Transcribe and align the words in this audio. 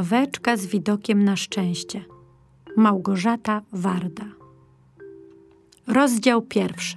Ławeczka 0.00 0.56
z 0.56 0.66
widokiem 0.66 1.24
na 1.24 1.36
szczęście. 1.36 2.04
Małgorzata 2.76 3.62
Warda. 3.72 4.24
Rozdział 5.86 6.42
pierwszy, 6.42 6.96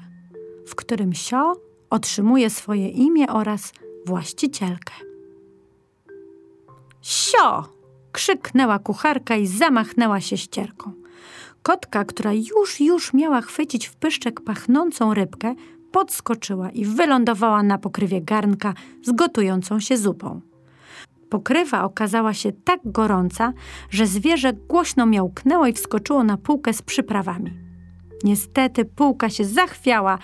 w 0.68 0.76
którym 0.76 1.14
Sio 1.14 1.54
otrzymuje 1.90 2.50
swoje 2.50 2.90
imię 2.90 3.28
oraz 3.30 3.74
właścicielkę. 4.06 4.94
Sio! 7.02 7.70
krzyknęła 8.12 8.80
kucharka 8.80 9.36
i 9.36 9.48
zamachnęła 9.48 10.22
się 10.22 10.38
ścierką. 10.38 10.92
Kotka, 11.64 12.06
która 12.06 12.34
już, 12.34 12.80
już 12.80 13.14
miała 13.14 13.42
chwycić 13.42 13.88
w 13.88 13.96
pyszczek 13.96 14.42
pachnącą 14.42 15.14
rybkę, 15.14 15.56
podskoczyła 15.92 16.70
i 16.70 16.86
wylądowała 16.86 17.64
na 17.64 17.78
pokrywie 17.78 18.22
garnka 18.22 18.74
z 19.02 19.12
gotującą 19.12 19.80
się 19.80 19.98
zupą. 19.98 20.53
Pokrywa 21.34 21.84
okazała 21.84 22.34
się 22.34 22.52
tak 22.52 22.80
gorąca, 22.86 23.54
że 23.90 24.08
zwierzę 24.08 24.54
głośno 24.54 25.06
miałknęło 25.06 25.68
i 25.68 25.74
wskoczyło 25.74 26.24
na 26.24 26.38
półkę 26.38 26.74
z 26.74 26.82
przyprawami. 26.82 27.54
Niestety 28.24 28.86
półka 28.86 29.30
się 29.30 29.46
zachwiała 29.46 30.18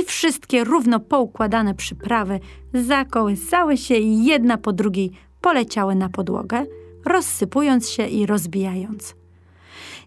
i 0.00 0.04
wszystkie 0.04 0.64
równo 0.64 1.00
poukładane 1.00 1.74
przyprawy 1.74 2.40
zakołysały 2.74 3.76
się 3.76 3.94
i 3.94 4.24
jedna 4.24 4.56
po 4.58 4.72
drugiej 4.72 5.12
poleciały 5.40 5.94
na 5.94 6.08
podłogę, 6.08 6.66
rozsypując 7.04 7.90
się 7.90 8.06
i 8.06 8.26
rozbijając. 8.26 9.14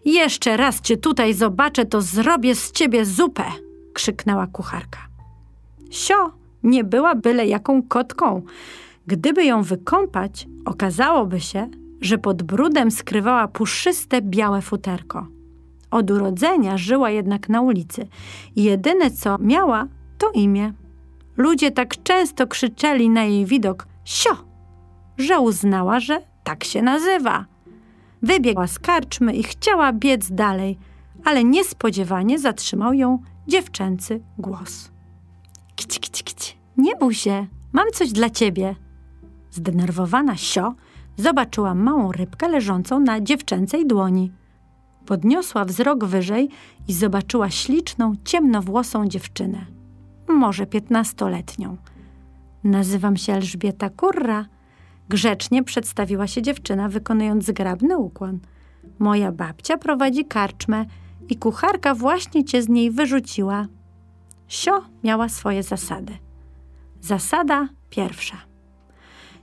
Jeszcze 0.04 0.56
raz 0.56 0.80
cię 0.80 0.96
tutaj 0.96 1.34
zobaczę, 1.34 1.86
to 1.86 2.02
zrobię 2.02 2.54
z 2.54 2.72
ciebie 2.72 3.04
zupę! 3.04 3.44
krzyknęła 3.92 4.46
kucharka. 4.46 4.98
Sio 5.90 6.32
nie 6.62 6.84
była 6.84 7.14
byle 7.14 7.46
jaką 7.46 7.82
kotką. 7.82 8.42
Gdyby 9.06 9.44
ją 9.44 9.62
wykąpać, 9.62 10.48
okazałoby 10.64 11.40
się, 11.40 11.68
że 12.00 12.18
pod 12.18 12.42
brudem 12.42 12.90
skrywała 12.90 13.48
puszyste 13.48 14.22
białe 14.22 14.62
futerko. 14.62 15.26
Od 15.90 16.10
urodzenia 16.10 16.78
żyła 16.78 17.10
jednak 17.10 17.48
na 17.48 17.60
ulicy 17.60 18.08
i 18.56 18.62
jedyne 18.62 19.10
co 19.10 19.38
miała 19.38 19.86
to 20.18 20.30
imię. 20.30 20.72
Ludzie 21.36 21.70
tak 21.70 22.02
często 22.02 22.46
krzyczeli 22.46 23.10
na 23.10 23.24
jej 23.24 23.46
widok 23.46 23.86
sio, 24.04 24.36
że 25.18 25.40
uznała, 25.40 26.00
że 26.00 26.22
tak 26.44 26.64
się 26.64 26.82
nazywa. 26.82 27.44
Wybiegła 28.22 28.66
z 28.66 28.78
karczmy 28.78 29.34
i 29.34 29.42
chciała 29.42 29.92
biec 29.92 30.32
dalej, 30.32 30.78
ale 31.24 31.44
niespodziewanie 31.44 32.38
zatrzymał 32.38 32.92
ją 32.92 33.18
dziewczęcy 33.48 34.20
głos. 34.38 34.90
Kić, 35.76 36.00
kić, 36.00 36.22
kić, 36.22 36.58
nie 36.76 36.96
bój 36.96 37.14
się, 37.14 37.46
mam 37.72 37.86
coś 37.92 38.12
dla 38.12 38.30
ciebie. 38.30 38.74
Zdenerwowana 39.50 40.36
Sio 40.36 40.74
zobaczyła 41.16 41.74
małą 41.74 42.12
rybkę 42.12 42.48
leżącą 42.48 43.00
na 43.00 43.20
dziewczęcej 43.20 43.86
dłoni. 43.86 44.32
Podniosła 45.06 45.64
wzrok 45.64 46.04
wyżej 46.04 46.48
i 46.88 46.92
zobaczyła 46.92 47.50
śliczną, 47.50 48.12
ciemnowłosą 48.24 49.08
dziewczynę. 49.08 49.66
Może 50.28 50.66
piętnastoletnią. 50.66 51.76
Nazywam 52.64 53.16
się 53.16 53.32
Elżbieta 53.32 53.90
Kurra. 53.90 54.46
Grzecznie 55.08 55.64
przedstawiła 55.64 56.26
się 56.26 56.42
dziewczyna, 56.42 56.88
wykonując 56.88 57.44
zgrabny 57.44 57.98
ukłon. 57.98 58.38
Moja 58.98 59.32
babcia 59.32 59.78
prowadzi 59.78 60.24
karczmę 60.24 60.84
i 61.28 61.36
kucharka 61.36 61.94
właśnie 61.94 62.44
cię 62.44 62.62
z 62.62 62.68
niej 62.68 62.90
wyrzuciła. 62.90 63.66
Sio 64.48 64.84
miała 65.04 65.28
swoje 65.28 65.62
zasady. 65.62 66.12
Zasada 67.00 67.68
pierwsza. 67.90 68.49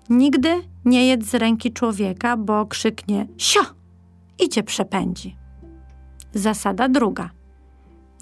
Nigdy 0.10 0.62
nie 0.86 1.08
jedz 1.08 1.26
z 1.26 1.36
ręki 1.36 1.74
człowieka, 1.74 2.38
bo 2.38 2.66
krzyknie 2.66 3.28
sio 3.38 3.62
i 4.40 4.50
cię 4.50 4.64
przepędzi. 4.64 5.36
Zasada 6.34 6.90
druga. 6.90 7.30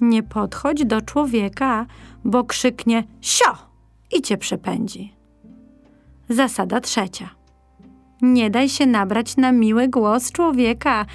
Nie 0.00 0.22
podchodź 0.22 0.84
do 0.84 1.00
człowieka, 1.00 1.86
bo 2.24 2.44
krzyknie 2.44 3.04
sio 3.20 3.56
i 4.12 4.22
cię 4.22 4.36
przepędzi. 4.36 5.14
Zasada 6.28 6.80
trzecia. 6.80 7.30
Nie 8.22 8.50
daj 8.50 8.68
się 8.68 8.86
nabrać 8.86 9.36
na 9.36 9.52
miły 9.52 9.88
głos 9.88 10.32
człowieka, 10.32 11.06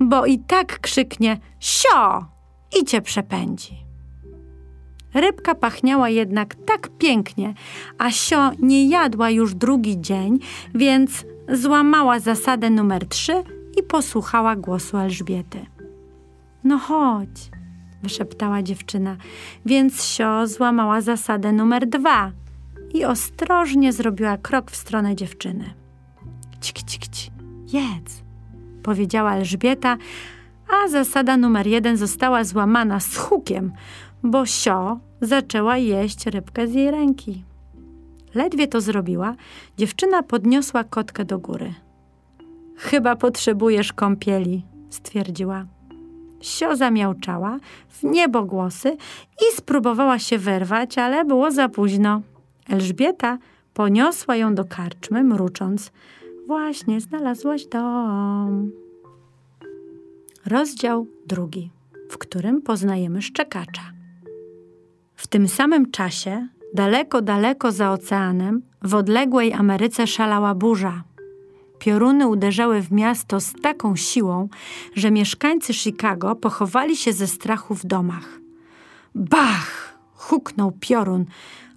bo 0.00 0.26
i 0.26 0.38
tak 0.38 0.80
krzyknie 0.80 1.38
sio 1.60 2.24
i 2.80 2.84
cię 2.84 3.02
przepędzi. 3.02 3.89
Rybka 5.14 5.54
pachniała 5.54 6.08
jednak 6.08 6.54
tak 6.54 6.88
pięknie, 6.98 7.54
a 7.98 8.10
Sio 8.10 8.50
nie 8.58 8.88
jadła 8.88 9.30
już 9.30 9.54
drugi 9.54 10.00
dzień, 10.00 10.38
więc 10.74 11.24
złamała 11.52 12.18
zasadę 12.18 12.70
numer 12.70 13.08
trzy 13.08 13.32
i 13.78 13.82
posłuchała 13.82 14.56
głosu 14.56 14.96
Elżbiety. 14.96 15.66
No 16.64 16.78
chodź, 16.78 17.50
wyszeptała 18.02 18.62
dziewczyna, 18.62 19.16
więc 19.66 20.04
Sio 20.04 20.46
złamała 20.46 21.00
zasadę 21.00 21.52
numer 21.52 21.86
dwa 21.86 22.32
i 22.94 23.04
ostrożnie 23.04 23.92
zrobiła 23.92 24.36
krok 24.36 24.70
w 24.70 24.76
stronę 24.76 25.16
dziewczyny. 25.16 25.74
Cik, 26.60 26.82
cik, 26.82 27.08
cik, 27.08 27.32
jedz, 27.72 28.22
powiedziała 28.82 29.34
Elżbieta, 29.34 29.96
a 30.68 30.88
zasada 30.88 31.36
numer 31.36 31.66
jeden 31.66 31.96
została 31.96 32.44
złamana 32.44 33.00
z 33.00 33.16
hukiem, 33.16 33.72
bo 34.22 34.46
Sio 34.46 34.98
zaczęła 35.20 35.76
jeść 35.76 36.26
rybkę 36.26 36.68
z 36.68 36.74
jej 36.74 36.90
ręki. 36.90 37.44
Ledwie 38.34 38.66
to 38.68 38.80
zrobiła, 38.80 39.34
dziewczyna 39.78 40.22
podniosła 40.22 40.84
kotkę 40.84 41.24
do 41.24 41.38
góry. 41.38 41.74
Chyba 42.76 43.16
potrzebujesz 43.16 43.92
kąpieli, 43.92 44.62
stwierdziła. 44.90 45.66
Sio 46.40 46.76
zamiałczała 46.76 47.58
w 47.88 48.02
niebo 48.02 48.44
głosy 48.44 48.96
i 49.40 49.56
spróbowała 49.56 50.18
się 50.18 50.38
wyrwać, 50.38 50.98
ale 50.98 51.24
było 51.24 51.50
za 51.50 51.68
późno. 51.68 52.22
Elżbieta 52.68 53.38
poniosła 53.74 54.36
ją 54.36 54.54
do 54.54 54.64
karczmy, 54.64 55.24
mrucząc. 55.24 55.92
Właśnie 56.46 57.00
znalazłaś 57.00 57.66
dom. 57.66 58.70
Rozdział 60.46 61.06
drugi, 61.26 61.70
w 62.10 62.18
którym 62.18 62.62
poznajemy 62.62 63.22
szczekacza. 63.22 63.99
W 65.20 65.26
tym 65.26 65.48
samym 65.48 65.90
czasie, 65.90 66.48
daleko, 66.74 67.22
daleko 67.22 67.72
za 67.72 67.92
oceanem, 67.92 68.62
w 68.82 68.94
odległej 68.94 69.52
Ameryce 69.52 70.06
szalała 70.06 70.54
burza. 70.54 71.02
Pioruny 71.78 72.26
uderzały 72.28 72.80
w 72.82 72.92
miasto 72.92 73.40
z 73.40 73.52
taką 73.62 73.96
siłą, 73.96 74.48
że 74.94 75.10
mieszkańcy 75.10 75.74
Chicago 75.74 76.36
pochowali 76.36 76.96
się 76.96 77.12
ze 77.12 77.26
strachu 77.26 77.74
w 77.74 77.86
domach. 77.86 78.40
Bach! 79.14 79.98
huknął 80.14 80.72
piorun, 80.80 81.24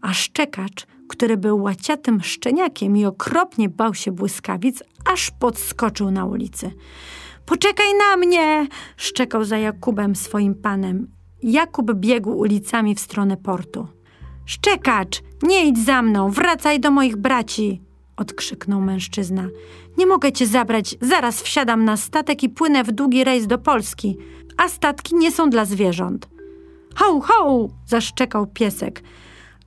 a 0.01 0.13
szczekacz, 0.13 0.87
który 1.07 1.37
był 1.37 1.61
łaciatym 1.61 2.21
szczeniakiem 2.21 2.97
i 2.97 3.05
okropnie 3.05 3.69
bał 3.69 3.93
się 3.93 4.11
błyskawic, 4.11 4.83
aż 5.13 5.31
podskoczył 5.31 6.11
na 6.11 6.25
ulicy. 6.25 6.71
Poczekaj 7.45 7.87
na 7.99 8.17
mnie! 8.17 8.67
szczekał 8.97 9.43
za 9.43 9.57
Jakubem 9.57 10.15
swoim 10.15 10.55
panem. 10.55 11.07
Jakub 11.43 11.93
biegł 11.93 12.29
ulicami 12.29 12.95
w 12.95 12.99
stronę 12.99 13.37
portu. 13.37 13.87
Szczekacz, 14.45 15.21
nie 15.41 15.67
idź 15.67 15.85
za 15.85 16.01
mną, 16.01 16.31
wracaj 16.31 16.79
do 16.79 16.91
moich 16.91 17.15
braci! 17.15 17.81
odkrzyknął 18.17 18.81
mężczyzna. 18.81 19.47
Nie 19.97 20.05
mogę 20.05 20.31
cię 20.31 20.47
zabrać, 20.47 20.95
zaraz 21.01 21.41
wsiadam 21.41 21.85
na 21.85 21.97
statek 21.97 22.43
i 22.43 22.49
płynę 22.49 22.83
w 22.83 22.91
długi 22.91 23.23
rejs 23.23 23.47
do 23.47 23.57
Polski, 23.57 24.17
a 24.57 24.69
statki 24.69 25.15
nie 25.15 25.31
są 25.31 25.49
dla 25.49 25.65
zwierząt. 25.65 26.29
Ho, 26.95 27.21
ho! 27.21 27.69
zaszczekał 27.87 28.47
piesek, 28.47 29.03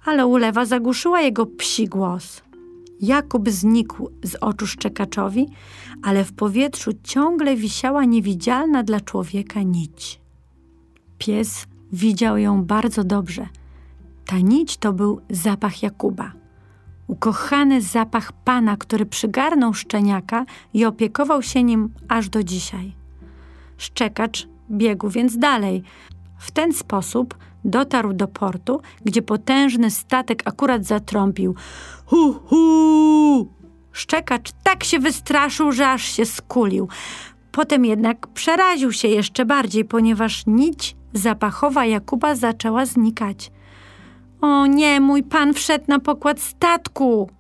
ale 0.05 0.27
ulewa 0.27 0.65
zagłuszyła 0.65 1.21
jego 1.21 1.47
psi 1.47 1.89
głos. 1.89 2.43
Jakub 3.01 3.51
znikł 3.51 4.11
z 4.25 4.35
oczu 4.41 4.67
szczekaczowi, 4.67 5.47
ale 6.03 6.25
w 6.25 6.33
powietrzu 6.33 6.91
ciągle 7.05 7.57
wisiała 7.57 8.05
niewidzialna 8.05 8.83
dla 8.83 9.01
człowieka 9.01 9.63
nić. 9.63 10.26
Pies 11.19 11.67
widział 11.93 12.39
ją 12.39 12.65
bardzo 12.65 13.05
dobrze. 13.05 13.47
Ta 14.27 14.39
nić 14.39 14.77
to 14.77 14.93
był 14.93 15.21
zapach 15.31 15.83
Jakuba. 15.83 16.33
Ukochany 17.07 17.83
zapach 17.83 18.33
pana, 18.33 18.77
który 18.77 19.07
przygarnął 19.07 19.75
szczeniaka 19.75 20.45
i 20.75 20.85
opiekował 20.85 21.43
się 21.43 21.63
nim 21.63 21.95
aż 22.09 22.29
do 22.29 22.43
dzisiaj. 22.43 22.93
Szczekacz 23.77 24.49
biegł 24.71 25.09
więc 25.09 25.39
dalej. 25.39 25.83
W 26.39 26.51
ten 26.51 26.73
sposób 26.73 27.39
dotarł 27.65 28.13
do 28.13 28.29
portu, 28.29 28.81
gdzie 29.05 29.23
potężny 29.23 29.91
statek 29.91 30.43
akurat 30.45 30.85
zatrąbił. 30.85 31.55
Hu, 32.07 32.33
hu! 32.47 33.49
Szczekacz 33.93 34.53
tak 34.63 34.85
się 34.85 34.99
wystraszył, 34.99 35.73
że 35.73 35.91
aż 35.91 36.03
się 36.03 36.27
skulił. 36.27 36.89
Potem 37.53 37.85
jednak 37.85 38.27
przeraził 38.27 38.93
się 38.93 39.09
jeszcze 39.09 39.45
bardziej, 39.45 39.85
ponieważ 39.85 40.47
nić 40.47 40.96
zapachowa 41.17 41.87
Jakuba 41.87 42.35
zaczęła 42.35 42.87
znikać. 42.87 43.51
O 44.41 44.67
nie, 44.67 45.01
mój 45.01 45.23
pan 45.23 45.55
wszedł 45.55 45.85
na 45.89 45.99
pokład 45.99 46.41
statku, 46.41 47.31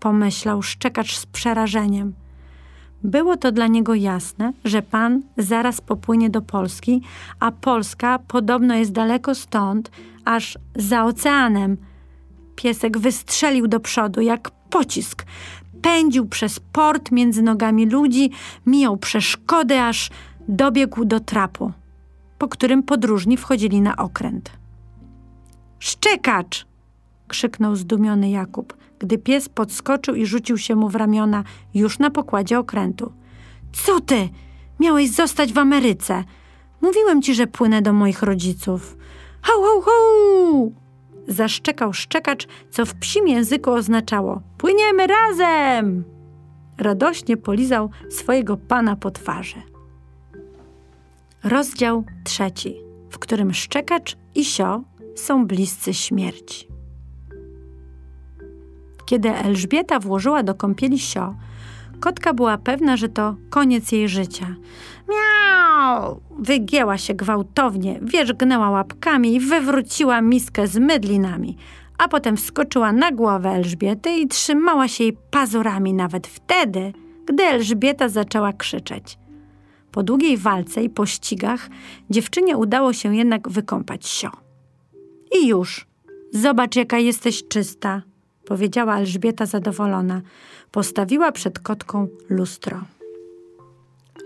pomyślał 0.00 0.62
szczekacz 0.62 1.16
z 1.16 1.26
przerażeniem. 1.26 2.12
Było 3.04 3.36
to 3.36 3.52
dla 3.52 3.66
niego 3.66 3.94
jasne, 3.94 4.52
że 4.64 4.82
pan 4.82 5.22
zaraz 5.36 5.80
popłynie 5.80 6.30
do 6.30 6.42
Polski, 6.42 7.02
a 7.40 7.50
Polska 7.52 8.18
podobno 8.18 8.74
jest 8.74 8.92
daleko 8.92 9.34
stąd, 9.34 9.90
aż 10.24 10.58
za 10.76 11.04
oceanem. 11.04 11.76
Piesek 12.56 12.98
wystrzelił 12.98 13.68
do 13.68 13.80
przodu 13.80 14.20
jak 14.20 14.50
pocisk. 14.50 15.26
Pędził 15.82 16.26
przez 16.26 16.60
port 16.60 17.10
między 17.12 17.42
nogami 17.42 17.86
ludzi, 17.86 18.30
mijał 18.66 18.96
przeszkody, 18.96 19.80
aż 19.80 20.10
dobiegł 20.48 21.04
do 21.04 21.20
trapu, 21.20 21.72
po 22.40 22.48
którym 22.48 22.82
podróżni 22.82 23.36
wchodzili 23.36 23.80
na 23.80 23.96
okręt. 23.96 24.50
Szczekacz! 25.78 26.66
krzyknął 27.28 27.76
zdumiony 27.76 28.30
Jakub, 28.30 28.76
gdy 28.98 29.18
pies 29.18 29.48
podskoczył 29.48 30.14
i 30.14 30.26
rzucił 30.26 30.58
się 30.58 30.76
mu 30.76 30.88
w 30.88 30.94
ramiona 30.94 31.44
już 31.74 31.98
na 31.98 32.10
pokładzie 32.10 32.58
okrętu. 32.58 33.12
Co 33.72 34.00
ty? 34.00 34.28
Miałeś 34.80 35.10
zostać 35.10 35.52
w 35.52 35.58
Ameryce. 35.58 36.24
Mówiłem 36.80 37.22
ci, 37.22 37.34
że 37.34 37.46
płynę 37.46 37.82
do 37.82 37.92
moich 37.92 38.22
rodziców. 38.22 38.96
Hau, 39.42 39.62
hau, 39.62 39.80
hau! 39.80 40.72
Zaszczekał 41.28 41.92
szczekacz, 41.92 42.48
co 42.70 42.86
w 42.86 42.94
psim 42.94 43.28
języku 43.28 43.70
oznaczało 43.70 44.42
Płyniemy 44.58 45.06
razem! 45.06 46.04
Radośnie 46.78 47.36
polizał 47.36 47.90
swojego 48.10 48.56
pana 48.56 48.96
po 48.96 49.10
twarzy. 49.10 49.69
Rozdział 51.44 52.04
trzeci, 52.24 52.76
w 53.10 53.18
którym 53.18 53.54
szczekacz 53.54 54.16
i 54.34 54.44
sio 54.44 54.82
są 55.16 55.46
bliscy 55.46 55.94
śmierci. 55.94 56.68
Kiedy 59.06 59.30
Elżbieta 59.30 59.98
włożyła 59.98 60.42
do 60.42 60.54
kąpieli 60.54 60.98
sio, 60.98 61.34
kotka 62.00 62.34
była 62.34 62.58
pewna, 62.58 62.96
że 62.96 63.08
to 63.08 63.36
koniec 63.50 63.92
jej 63.92 64.08
życia. 64.08 64.46
Miau! 65.08 66.20
Wygięła 66.38 66.98
się 66.98 67.14
gwałtownie, 67.14 67.98
wierzgnęła 68.02 68.70
łapkami 68.70 69.34
i 69.34 69.40
wywróciła 69.40 70.20
miskę 70.20 70.66
z 70.66 70.78
mydlinami, 70.78 71.56
a 71.98 72.08
potem 72.08 72.36
wskoczyła 72.36 72.92
na 72.92 73.12
głowę 73.12 73.50
Elżbiety 73.50 74.10
i 74.10 74.28
trzymała 74.28 74.88
się 74.88 75.04
jej 75.04 75.16
pazurami 75.30 75.94
nawet 75.94 76.26
wtedy, 76.26 76.92
gdy 77.26 77.42
Elżbieta 77.42 78.08
zaczęła 78.08 78.52
krzyczeć. 78.52 79.18
Po 79.92 80.02
długiej 80.02 80.36
walce 80.36 80.82
i 80.82 80.90
pościgach 80.90 81.68
dziewczynie 82.10 82.56
udało 82.56 82.92
się 82.92 83.16
jednak 83.16 83.48
wykąpać 83.48 84.08
sio. 84.08 84.30
I 85.40 85.46
już. 85.46 85.86
Zobacz, 86.32 86.76
jaka 86.76 86.98
jesteś 86.98 87.48
czysta, 87.48 88.02
powiedziała 88.44 88.98
Elżbieta 88.98 89.46
zadowolona. 89.46 90.22
Postawiła 90.70 91.32
przed 91.32 91.58
kotką 91.58 92.08
lustro. 92.28 92.80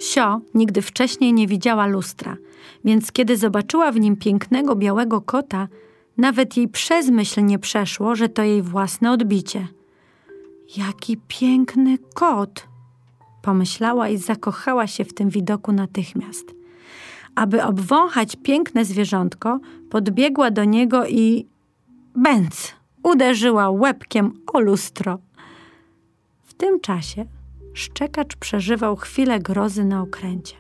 Sio 0.01 0.41
nigdy 0.55 0.83
wcześniej 0.83 1.33
nie 1.33 1.47
widziała 1.47 1.87
lustra, 1.87 2.37
więc 2.85 3.13
kiedy 3.13 3.37
zobaczyła 3.37 3.93
w 3.93 4.01
nim 4.01 4.17
pięknego 4.17 4.77
białego 4.77 5.21
kota, 5.21 5.69
nawet 6.17 6.57
jej 6.57 6.69
przez 6.69 7.11
myśl 7.11 7.45
nie 7.45 7.59
przeszło, 7.59 8.17
że 8.17 8.29
to 8.29 8.43
jej 8.43 8.63
własne 8.63 9.13
odbicie. 9.13 9.69
Jaki 10.77 11.17
piękny 11.29 11.99
kot! 12.15 12.74
Pomyślała 13.45 14.09
i 14.09 14.17
zakochała 14.17 14.87
się 14.87 15.05
w 15.05 15.15
tym 15.15 15.31
widoku 15.31 15.73
natychmiast. 15.73 16.55
Aby 17.35 17.63
obwąchać 17.63 18.37
piękne 18.43 18.85
zwierzątko, 18.85 19.61
podbiegła 19.91 20.51
do 20.51 20.65
niego 20.65 21.07
i 21.07 21.47
bęc 22.15 22.73
uderzyła 23.03 23.71
łebkiem 23.71 24.33
o 24.53 24.61
lustro. 24.61 25.19
W 26.43 26.55
tym 26.55 26.81
czasie 26.81 27.27
szczekacz 27.75 28.37
przeżywał 28.37 28.97
chwilę 28.97 29.41
grozy 29.41 29.85
na 29.85 30.03
okręcie. 30.03 30.57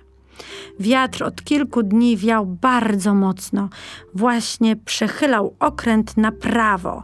Wiatr 0.80 1.24
od 1.24 1.44
kilku 1.44 1.82
dni 1.82 2.16
wiał 2.16 2.46
bardzo 2.46 3.14
mocno. 3.14 3.68
Właśnie 4.14 4.76
przechylał 4.76 5.54
okręt 5.60 6.16
na 6.16 6.32
prawo, 6.32 7.02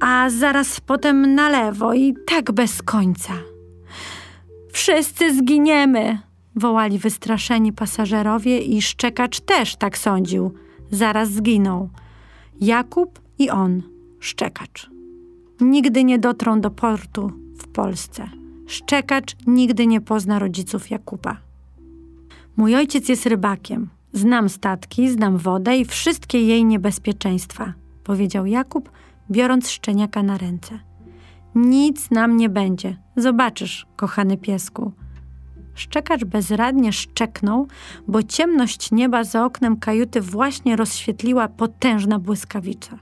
a 0.00 0.30
zaraz 0.30 0.80
potem 0.80 1.34
na 1.34 1.48
lewo 1.48 1.94
i 1.94 2.14
tak 2.26 2.52
bez 2.52 2.82
końca. 2.82 3.32
Wszyscy 4.76 5.34
zginiemy! 5.34 6.18
wołali 6.56 6.98
wystraszeni 6.98 7.72
pasażerowie 7.72 8.58
i 8.58 8.82
szczekacz 8.82 9.40
też 9.40 9.76
tak 9.76 9.98
sądził. 9.98 10.54
Zaraz 10.90 11.30
zginął. 11.30 11.88
Jakub 12.60 13.20
i 13.38 13.50
on, 13.50 13.82
szczekacz. 14.20 14.90
Nigdy 15.60 16.04
nie 16.04 16.18
dotrą 16.18 16.60
do 16.60 16.70
portu 16.70 17.32
w 17.58 17.68
Polsce. 17.68 18.28
Szczekacz 18.66 19.36
nigdy 19.46 19.86
nie 19.86 20.00
pozna 20.00 20.38
rodziców 20.38 20.90
Jakuba. 20.90 21.36
Mój 22.56 22.76
ojciec 22.76 23.08
jest 23.08 23.26
rybakiem. 23.26 23.88
Znam 24.12 24.48
statki, 24.48 25.10
znam 25.10 25.38
wodę 25.38 25.76
i 25.76 25.84
wszystkie 25.84 26.40
jej 26.40 26.64
niebezpieczeństwa, 26.64 27.72
powiedział 28.04 28.46
Jakub, 28.46 28.90
biorąc 29.30 29.70
szczeniaka 29.70 30.22
na 30.22 30.38
ręce. 30.38 30.78
Nic 31.56 32.10
nam 32.10 32.36
nie 32.36 32.48
będzie. 32.48 32.96
Zobaczysz, 33.16 33.86
kochany 33.96 34.36
piesku. 34.36 34.92
Szczekacz 35.74 36.24
bezradnie 36.24 36.92
szczeknął, 36.92 37.66
bo 38.08 38.22
ciemność 38.22 38.92
nieba 38.92 39.24
za 39.24 39.44
oknem 39.44 39.76
kajuty 39.76 40.20
właśnie 40.20 40.76
rozświetliła 40.76 41.48
potężna 41.48 42.18
błyskawica. 42.18 42.98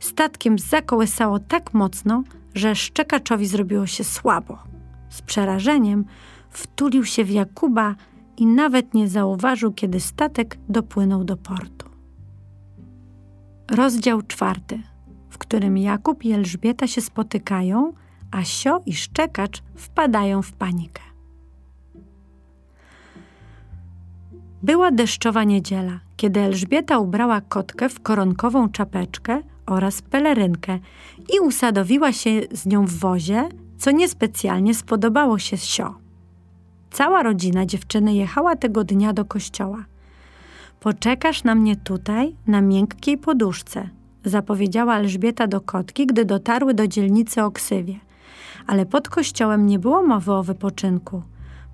Statkiem 0.00 0.58
zakołysało 0.58 1.38
tak 1.38 1.74
mocno, 1.74 2.22
że 2.54 2.74
szczekaczowi 2.74 3.46
zrobiło 3.46 3.86
się 3.86 4.04
słabo. 4.04 4.58
Z 5.08 5.22
przerażeniem 5.22 6.04
wtulił 6.50 7.04
się 7.04 7.24
w 7.24 7.30
Jakuba 7.30 7.94
i 8.36 8.46
nawet 8.46 8.94
nie 8.94 9.08
zauważył, 9.08 9.72
kiedy 9.72 10.00
statek 10.00 10.58
dopłynął 10.68 11.24
do 11.24 11.36
portu. 11.36 11.88
Rozdział 13.70 14.22
czwarty, 14.22 14.82
którym 15.42 15.78
Jakub 15.78 16.24
i 16.24 16.32
Elżbieta 16.32 16.86
się 16.86 17.00
spotykają, 17.00 17.92
a 18.30 18.44
Sio 18.44 18.80
i 18.86 18.94
Szczekacz 18.94 19.62
wpadają 19.74 20.42
w 20.42 20.52
panikę. 20.52 21.02
Była 24.62 24.90
deszczowa 24.90 25.44
niedziela, 25.44 26.00
kiedy 26.16 26.40
Elżbieta 26.40 26.98
ubrała 26.98 27.40
kotkę 27.40 27.88
w 27.88 28.00
koronkową 28.00 28.68
czapeczkę 28.68 29.42
oraz 29.66 30.02
pelerynkę 30.02 30.78
i 31.34 31.40
usadowiła 31.40 32.12
się 32.12 32.40
z 32.52 32.66
nią 32.66 32.86
w 32.86 32.92
wozie, 32.92 33.48
co 33.78 33.90
niespecjalnie 33.90 34.74
spodobało 34.74 35.38
się 35.38 35.56
Sio. 35.56 35.94
Cała 36.90 37.22
rodzina 37.22 37.66
dziewczyny 37.66 38.14
jechała 38.14 38.56
tego 38.56 38.84
dnia 38.84 39.12
do 39.12 39.24
kościoła. 39.24 39.84
Poczekasz 40.80 41.44
na 41.44 41.54
mnie 41.54 41.76
tutaj, 41.76 42.36
na 42.46 42.60
miękkiej 42.60 43.18
poduszce, 43.18 43.88
zapowiedziała 44.24 44.96
Elżbieta 44.96 45.46
do 45.46 45.60
kotki, 45.60 46.06
gdy 46.06 46.24
dotarły 46.24 46.74
do 46.74 46.86
dzielnicy 46.86 47.42
Oksywie. 47.42 47.94
Ale 48.66 48.86
pod 48.86 49.08
kościołem 49.08 49.66
nie 49.66 49.78
było 49.78 50.02
mowy 50.02 50.32
o 50.32 50.42
wypoczynku. 50.42 51.22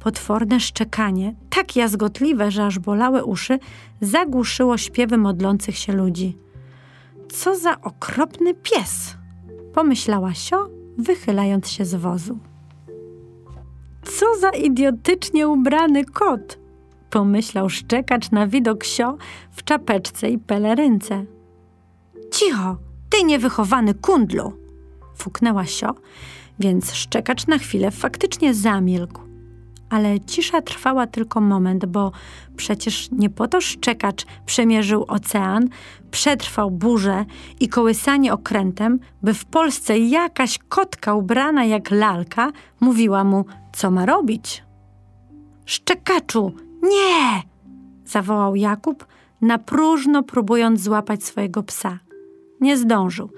Potworne 0.00 0.60
szczekanie, 0.60 1.34
tak 1.50 1.76
jazgotliwe, 1.76 2.50
że 2.50 2.66
aż 2.66 2.78
bolały 2.78 3.24
uszy, 3.24 3.58
zagłuszyło 4.00 4.78
śpiewy 4.78 5.18
modlących 5.18 5.78
się 5.78 5.92
ludzi. 5.92 6.36
Co 7.28 7.56
za 7.56 7.80
okropny 7.80 8.54
pies! 8.54 9.16
pomyślała 9.74 10.34
Sio, 10.34 10.68
wychylając 10.98 11.70
się 11.70 11.84
z 11.84 11.94
wozu. 11.94 12.38
Co 14.02 14.26
za 14.40 14.50
idiotycznie 14.50 15.48
ubrany 15.48 16.04
kot! 16.04 16.58
pomyślał 17.10 17.68
szczekacz 17.68 18.30
na 18.30 18.46
widok 18.46 18.84
Sio 18.84 19.16
w 19.52 19.64
czapeczce 19.64 20.30
i 20.30 20.38
pelerynce. 20.38 21.24
Cicho, 22.30 22.76
ty 23.10 23.24
niewychowany 23.24 23.94
kundlu! 23.94 24.52
fuknęła 25.16 25.66
Sio, 25.66 25.94
więc 26.58 26.94
szczekacz 26.94 27.46
na 27.46 27.58
chwilę 27.58 27.90
faktycznie 27.90 28.54
zamilkł 28.54 29.28
ale 29.90 30.20
cisza 30.20 30.62
trwała 30.62 31.06
tylko 31.06 31.40
moment, 31.40 31.86
bo 31.86 32.12
przecież 32.56 33.10
nie 33.10 33.30
po 33.30 33.48
to 33.48 33.60
szczekacz 33.60 34.26
przemierzył 34.46 35.04
ocean, 35.08 35.68
przetrwał 36.10 36.70
burzę 36.70 37.24
i 37.60 37.68
kołysanie 37.68 38.32
okrętem, 38.32 38.98
by 39.22 39.34
w 39.34 39.44
Polsce 39.44 39.98
jakaś 39.98 40.58
kotka 40.58 41.14
ubrana 41.14 41.64
jak 41.64 41.90
lalka 41.90 42.52
mówiła 42.80 43.24
mu, 43.24 43.44
co 43.72 43.90
ma 43.90 44.06
robić. 44.06 44.64
Szczekaczu, 45.64 46.52
nie! 46.82 47.42
zawołał 48.04 48.56
Jakub, 48.56 49.06
na 49.40 49.58
próżno 49.58 50.22
próbując 50.22 50.80
złapać 50.80 51.24
swojego 51.24 51.62
psa. 51.62 51.98
Nie 52.60 52.76
zdążył. 52.76 53.30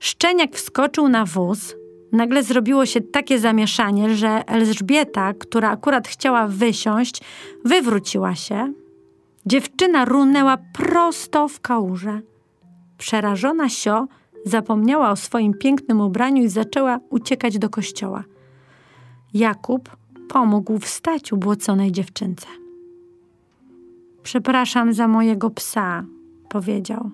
Szczeniak 0.00 0.56
wskoczył 0.56 1.08
na 1.08 1.24
wóz, 1.24 1.74
nagle 2.12 2.42
zrobiło 2.42 2.86
się 2.86 3.00
takie 3.00 3.38
zamieszanie, 3.38 4.14
że 4.14 4.48
Elżbieta, 4.48 5.34
która 5.34 5.70
akurat 5.70 6.08
chciała 6.08 6.46
wysiąść, 6.46 7.20
wywróciła 7.64 8.34
się. 8.34 8.72
Dziewczyna 9.46 10.04
runęła 10.04 10.58
prosto 10.72 11.48
w 11.48 11.60
kałużę. 11.60 12.20
Przerażona 12.98 13.68
Sio 13.68 14.06
zapomniała 14.44 15.10
o 15.10 15.16
swoim 15.16 15.54
pięknym 15.54 16.00
ubraniu 16.00 16.42
i 16.42 16.48
zaczęła 16.48 17.00
uciekać 17.10 17.58
do 17.58 17.70
kościoła. 17.70 18.24
Jakub 19.34 19.96
pomógł 20.28 20.78
wstać 20.78 21.32
ubłoconej 21.32 21.92
dziewczynce. 21.92 22.46
Przepraszam 24.22 24.92
za 24.92 25.08
mojego 25.08 25.50
psa, 25.50 26.04
powiedział. 26.48 27.10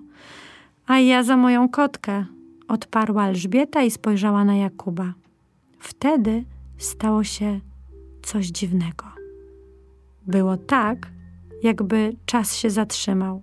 A 0.89 0.99
ja 0.99 1.23
za 1.23 1.37
moją 1.37 1.69
kotkę, 1.69 2.25
odparła 2.67 3.27
Elżbieta 3.27 3.83
i 3.83 3.91
spojrzała 3.91 4.45
na 4.45 4.55
Jakuba. 4.55 5.13
Wtedy 5.79 6.43
stało 6.77 7.23
się 7.23 7.59
coś 8.21 8.47
dziwnego. 8.47 9.05
Było 10.27 10.57
tak, 10.57 11.11
jakby 11.63 12.15
czas 12.25 12.55
się 12.55 12.69
zatrzymał. 12.69 13.41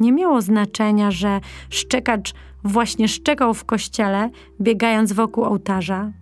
Nie 0.00 0.12
miało 0.12 0.42
znaczenia, 0.42 1.10
że 1.10 1.40
szczekacz 1.70 2.34
właśnie 2.64 3.08
szczekał 3.08 3.54
w 3.54 3.64
kościele, 3.64 4.30
biegając 4.60 5.12
wokół 5.12 5.44
ołtarza, 5.44 6.12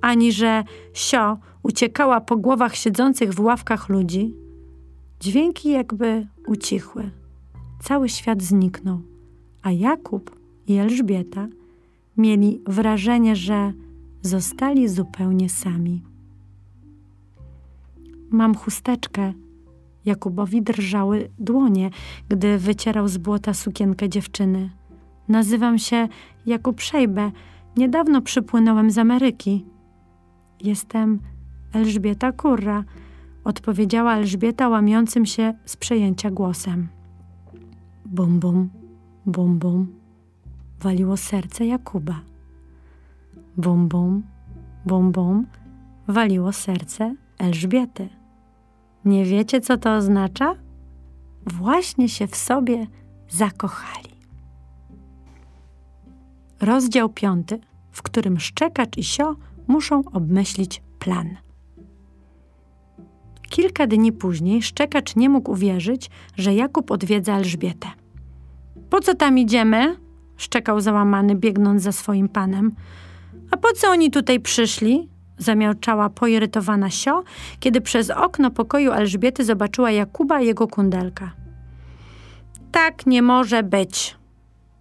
ani 0.00 0.32
że 0.32 0.64
sio 0.94 1.38
uciekała 1.62 2.20
po 2.20 2.36
głowach 2.36 2.74
siedzących 2.74 3.34
w 3.34 3.40
ławkach 3.40 3.88
ludzi. 3.88 4.34
Dźwięki 5.20 5.70
jakby 5.70 6.26
ucichły. 6.46 7.10
Cały 7.82 8.08
świat 8.08 8.42
zniknął, 8.42 9.09
a 9.62 9.70
Jakub 9.70 10.40
i 10.66 10.76
Elżbieta 10.76 11.48
mieli 12.16 12.62
wrażenie, 12.66 13.36
że 13.36 13.72
zostali 14.22 14.88
zupełnie 14.88 15.48
sami. 15.48 16.02
Mam 18.30 18.54
chusteczkę. 18.54 19.32
Jakubowi 20.04 20.62
drżały 20.62 21.30
dłonie, 21.38 21.90
gdy 22.28 22.58
wycierał 22.58 23.08
z 23.08 23.18
błota 23.18 23.54
sukienkę 23.54 24.08
dziewczyny. 24.08 24.70
Nazywam 25.28 25.78
się 25.78 26.08
Jakub 26.46 26.80
Szejbe. 26.80 27.30
Niedawno 27.76 28.22
przypłynąłem 28.22 28.90
z 28.90 28.98
Ameryki. 28.98 29.64
Jestem 30.62 31.18
Elżbieta 31.72 32.32
Kurra, 32.32 32.84
odpowiedziała 33.44 34.14
Elżbieta 34.16 34.68
łamiącym 34.68 35.26
się 35.26 35.54
z 35.64 35.76
przejęcia 35.76 36.30
głosem. 36.30 36.88
Bum, 38.06 38.40
bum, 38.40 38.70
bum, 39.26 39.58
bum, 39.58 40.00
waliło 40.80 41.16
serce 41.16 41.66
Jakuba. 41.66 42.20
Bum, 43.56 43.88
bum, 43.88 44.22
bum, 44.86 45.12
bum, 45.12 45.46
waliło 46.08 46.52
serce 46.52 47.14
Elżbiety. 47.38 48.08
Nie 49.04 49.24
wiecie, 49.24 49.60
co 49.60 49.76
to 49.76 49.94
oznacza? 49.94 50.54
Właśnie 51.46 52.08
się 52.08 52.26
w 52.26 52.36
sobie 52.36 52.86
zakochali. 53.28 54.10
Rozdział 56.60 57.08
piąty, 57.08 57.60
w 57.90 58.02
którym 58.02 58.40
szczekacz 58.40 58.98
i 58.98 59.04
sio 59.04 59.36
muszą 59.66 60.02
obmyślić 60.12 60.82
plan. 60.98 61.36
Kilka 63.50 63.86
dni 63.86 64.12
później 64.12 64.62
szczekacz 64.62 65.16
nie 65.16 65.28
mógł 65.28 65.50
uwierzyć, 65.52 66.10
że 66.36 66.54
Jakub 66.54 66.90
odwiedza 66.90 67.36
Elżbietę. 67.36 67.88
Po 68.90 69.00
co 69.00 69.14
tam 69.14 69.38
idziemy? 69.38 69.96
szczekał 70.36 70.80
załamany, 70.80 71.34
biegnąc 71.34 71.82
za 71.82 71.92
swoim 71.92 72.28
panem. 72.28 72.74
A 73.50 73.56
po 73.56 73.72
co 73.72 73.90
oni 73.90 74.10
tutaj 74.10 74.40
przyszli? 74.40 75.08
zamiałczała 75.38 76.10
poirytowana 76.10 76.90
Sio, 76.90 77.24
kiedy 77.60 77.80
przez 77.80 78.10
okno 78.10 78.50
pokoju 78.50 78.92
Elżbiety 78.92 79.44
zobaczyła 79.44 79.90
Jakuba 79.90 80.40
i 80.40 80.46
jego 80.46 80.68
kundelka. 80.68 81.32
Tak 82.72 83.06
nie 83.06 83.22
może 83.22 83.62
być, 83.62 84.16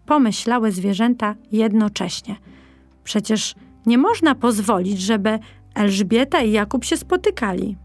pomyślały 0.06 0.72
zwierzęta 0.72 1.36
jednocześnie. 1.52 2.36
Przecież 3.04 3.56
nie 3.86 3.98
można 3.98 4.36
pozwolić, 4.36 5.02
żeby 5.02 5.40
Elżbieta 5.76 6.42
i 6.42 6.52
Jakub 6.52 6.86
się 6.86 6.98
spotykali. 6.98 7.78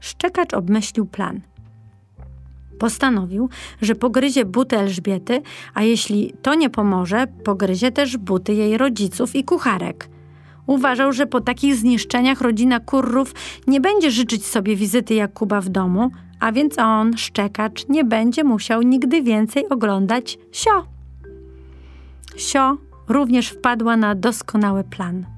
Szczekacz 0.00 0.54
obmyślił 0.54 1.06
plan. 1.06 1.40
Postanowił, 2.78 3.48
że 3.82 3.94
pogryzie 3.94 4.44
buty 4.44 4.78
Elżbiety, 4.78 5.42
a 5.74 5.82
jeśli 5.82 6.34
to 6.42 6.54
nie 6.54 6.70
pomoże, 6.70 7.26
pogryzie 7.44 7.92
też 7.92 8.16
buty 8.16 8.54
jej 8.54 8.78
rodziców 8.78 9.36
i 9.36 9.44
kucharek. 9.44 10.08
Uważał, 10.66 11.12
że 11.12 11.26
po 11.26 11.40
takich 11.40 11.76
zniszczeniach 11.76 12.40
rodzina 12.40 12.80
Kurrów 12.80 13.34
nie 13.66 13.80
będzie 13.80 14.10
życzyć 14.10 14.46
sobie 14.46 14.76
wizyty 14.76 15.14
Jakuba 15.14 15.60
w 15.60 15.68
domu, 15.68 16.10
a 16.40 16.52
więc 16.52 16.78
on, 16.78 17.16
szczekacz, 17.16 17.88
nie 17.88 18.04
będzie 18.04 18.44
musiał 18.44 18.82
nigdy 18.82 19.22
więcej 19.22 19.68
oglądać 19.68 20.38
Sio. 20.52 20.86
Sio 22.36 22.76
również 23.08 23.48
wpadła 23.48 23.96
na 23.96 24.14
doskonały 24.14 24.84
plan. 24.84 25.33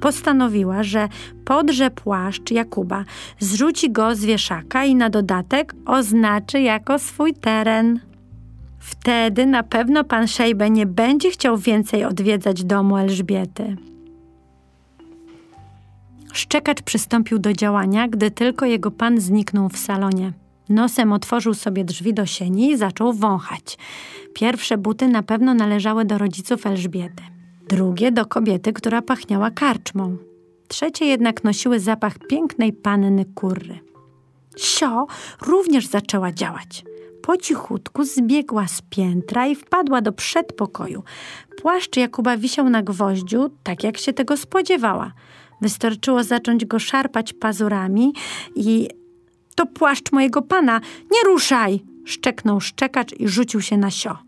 Postanowiła, 0.00 0.82
że 0.82 1.08
podrze 1.44 1.90
płaszcz 1.90 2.50
Jakuba, 2.50 3.04
zrzuci 3.38 3.90
go 3.90 4.14
z 4.14 4.24
wieszaka 4.24 4.84
i 4.84 4.94
na 4.94 5.10
dodatek 5.10 5.74
oznaczy 5.86 6.60
jako 6.60 6.98
swój 6.98 7.34
teren. 7.34 8.00
Wtedy 8.78 9.46
na 9.46 9.62
pewno 9.62 10.04
pan 10.04 10.28
Szejbe 10.28 10.70
nie 10.70 10.86
będzie 10.86 11.30
chciał 11.30 11.58
więcej 11.58 12.04
odwiedzać 12.04 12.64
domu 12.64 12.96
Elżbiety. 12.96 13.76
Szczekacz 16.32 16.82
przystąpił 16.82 17.38
do 17.38 17.52
działania, 17.52 18.08
gdy 18.08 18.30
tylko 18.30 18.66
jego 18.66 18.90
pan 18.90 19.20
zniknął 19.20 19.68
w 19.68 19.78
salonie. 19.78 20.32
Nosem 20.68 21.12
otworzył 21.12 21.54
sobie 21.54 21.84
drzwi 21.84 22.14
do 22.14 22.26
sieni 22.26 22.70
i 22.70 22.76
zaczął 22.76 23.12
wąchać. 23.12 23.78
Pierwsze 24.34 24.78
buty 24.78 25.08
na 25.08 25.22
pewno 25.22 25.54
należały 25.54 26.04
do 26.04 26.18
rodziców 26.18 26.66
Elżbiety, 26.66 27.22
drugie 27.68 28.12
do 28.12 28.26
kobiety, 28.26 28.72
która 28.72 29.02
pachniała 29.02 29.50
karczmą. 29.50 30.16
Trzecie 30.68 31.06
jednak 31.06 31.44
nosiły 31.44 31.80
zapach 31.80 32.18
pięknej 32.18 32.72
panny 32.72 33.24
kurry. 33.34 33.78
Sio 34.56 35.06
również 35.40 35.86
zaczęła 35.86 36.32
działać. 36.32 36.84
Po 37.22 37.36
cichutku 37.36 38.04
zbiegła 38.04 38.68
z 38.68 38.82
piętra 38.90 39.46
i 39.46 39.54
wpadła 39.54 40.00
do 40.00 40.12
przedpokoju. 40.12 41.02
Płaszcz 41.62 41.96
Jakuba 41.96 42.36
wisiał 42.36 42.70
na 42.70 42.82
gwoździu, 42.82 43.50
tak 43.62 43.84
jak 43.84 43.98
się 43.98 44.12
tego 44.12 44.36
spodziewała. 44.36 45.12
Wystarczyło 45.60 46.24
zacząć 46.24 46.64
go 46.64 46.78
szarpać 46.78 47.32
pazurami 47.32 48.12
i 48.54 48.88
to 49.54 49.66
płaszcz 49.66 50.12
mojego 50.12 50.42
pana, 50.42 50.80
nie 51.10 51.24
ruszaj! 51.24 51.82
szczeknął 52.04 52.60
szczekacz 52.60 53.12
i 53.12 53.28
rzucił 53.28 53.60
się 53.60 53.76
na 53.76 53.90
sio. 53.90 54.25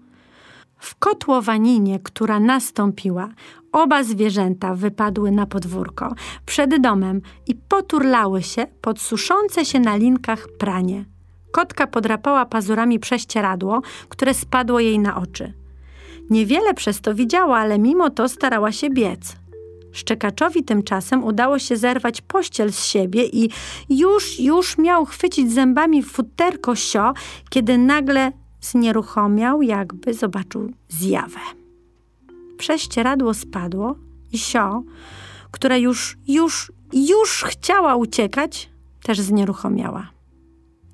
W 0.78 0.94
kotłowaninie, 0.94 1.99
która 2.00 2.40
nastąpiła, 2.40 3.28
oba 3.73 4.04
zwierzęta 4.04 4.75
wypadły 4.75 5.30
na 5.30 5.47
podwórko 5.47 6.14
przed 6.47 6.80
domem 6.80 7.20
i 7.47 7.54
poturlały 7.54 8.42
się 8.42 8.66
pod 8.80 9.00
suszące 9.00 9.64
się 9.64 9.80
na 9.80 9.97
linkach 9.97 10.49
pranie. 10.58 11.04
Kotka 11.52 11.87
podrapała 11.87 12.47
pazurami 12.47 12.99
prześcieradło, 12.99 13.82
które 14.08 14.35
spadło 14.35 14.80
jej 14.80 14.99
na 14.99 15.16
oczy. 15.16 15.52
Niewiele 16.30 16.75
przez 16.75 17.00
to 17.00 17.14
widziała, 17.14 17.58
ale 17.58 17.78
mimo 17.78 18.11
to 18.11 18.28
starała 18.28 18.73
się 18.73 18.90
biec. 18.90 19.37
Szczekaczowi 19.92 20.64
tymczasem 20.64 21.25
udało 21.25 21.58
się 21.58 21.76
zerwać 21.76 22.20
pościel 22.20 22.73
z 22.73 22.85
siebie 22.85 23.25
i 23.25 23.50
już, 23.88 24.40
już 24.40 24.78
miał 24.78 25.04
chwycić 25.04 25.52
zębami 25.52 26.02
futerko 26.02 26.76
sio, 26.76 27.12
kiedy 27.50 27.78
nagle 27.78 28.32
znieruchomiał, 28.60 29.62
jakby 29.62 30.14
zobaczył 30.14 30.72
zjawę. 30.88 31.40
Prześcieradło 32.58 33.34
spadło 33.34 33.94
i 34.32 34.38
sio, 34.38 34.82
która 35.50 35.76
już, 35.76 36.18
już, 36.28 36.72
już 36.92 37.44
chciała 37.48 37.96
uciekać, 37.96 38.70
też 39.02 39.20
znieruchomiała. 39.20 40.10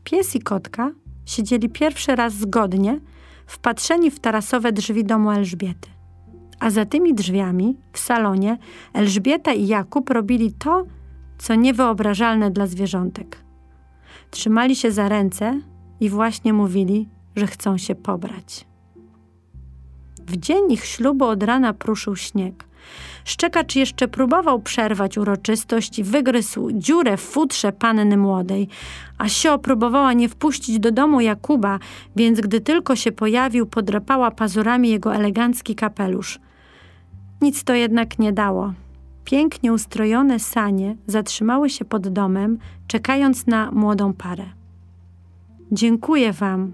Pies 0.05 0.37
i 0.37 0.41
kotka 0.41 0.91
siedzieli 1.27 1.69
pierwszy 1.69 2.17
raz 2.17 2.35
zgodnie, 2.35 3.01
wpatrzeni 3.47 4.11
w 4.11 4.21
tarasowe 4.21 4.73
drzwi 4.73 5.05
domu 5.05 5.31
Elżbiety 5.31 5.95
a 6.65 6.71
za 6.71 6.85
tymi 6.85 7.15
drzwiami, 7.15 7.77
w 7.93 7.99
salonie, 7.99 8.59
Elżbieta 8.93 9.53
i 9.53 9.67
Jakub 9.67 10.11
robili 10.11 10.53
to, 10.53 10.85
co 11.39 11.55
niewyobrażalne 11.55 12.51
dla 12.51 12.67
zwierzątek. 12.67 13.45
Trzymali 14.31 14.77
się 14.77 14.91
za 14.93 15.09
ręce 15.09 15.61
i 16.01 16.11
właśnie 16.11 16.53
mówili, 16.53 17.09
że 17.37 17.47
chcą 17.47 17.79
się 17.79 17.95
pobrać. 17.95 18.67
W 20.27 20.37
dzień 20.37 20.73
ich 20.73 20.85
ślubu 20.85 21.25
od 21.25 21.43
rana 21.43 21.73
pruszył 21.73 22.17
śnieg. 22.17 22.65
Szczekacz 23.25 23.77
jeszcze 23.77 24.09
próbował 24.09 24.61
przerwać 24.61 25.19
uroczystość 25.19 25.99
i 25.99 26.05
wygryzł 26.05 26.71
dziurę 26.73 27.17
w 27.17 27.21
futrze 27.21 27.73
panny 27.73 28.17
młodej, 28.17 28.69
a 29.19 29.29
Sio 29.29 29.59
próbowała 29.59 30.13
nie 30.13 30.29
wpuścić 30.29 30.79
do 30.79 30.93
domu 30.93 31.21
Jakuba, 31.21 31.79
więc 32.17 32.41
gdy 32.41 32.61
tylko 32.61 32.97
się 32.97 33.13
pojawił, 33.13 33.67
podrapała 33.67 34.31
pazurami 34.31 34.91
jego 34.91 35.15
elegancki 35.15 35.75
kapelusz. 35.75 36.41
Nic 37.41 37.65
to 37.65 37.75
jednak 37.75 38.19
nie 38.19 38.33
dało. 38.33 38.73
Pięknie 39.25 39.73
ustrojone 39.73 40.39
sanie 40.39 40.97
zatrzymały 41.07 41.71
się 41.71 41.85
pod 41.85 42.09
domem, 42.09 42.59
czekając 42.87 43.47
na 43.47 43.71
młodą 43.71 44.13
parę. 44.13 44.45
Dziękuję 45.73 46.33
wam, 46.33 46.73